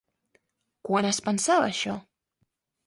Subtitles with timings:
[0.89, 1.97] Quan es pensava això?